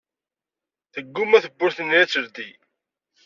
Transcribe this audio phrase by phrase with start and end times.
[0.93, 2.49] Tegguma tewwurt-nni ad teldi.